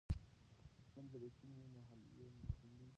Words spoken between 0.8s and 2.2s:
ستونزې رښتینې وي نو حل